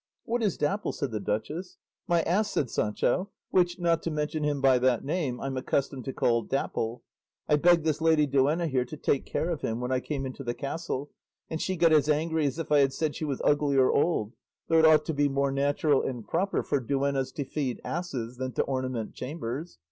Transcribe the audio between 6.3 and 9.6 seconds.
Dapple; I begged this lady duenna here to take care